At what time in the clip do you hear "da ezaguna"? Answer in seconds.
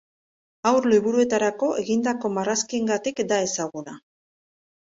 3.35-3.97